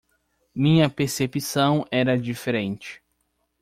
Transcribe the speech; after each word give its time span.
Minha 0.55 0.89
percepção 0.89 1.85
era 1.91 2.17
diferente 2.19 3.03